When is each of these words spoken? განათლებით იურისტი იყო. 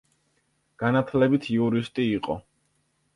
განათლებით 0.83 1.45
იურისტი 1.57 2.07
იყო. 2.15 2.39